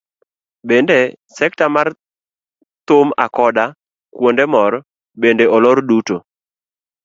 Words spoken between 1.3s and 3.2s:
sekta mar thum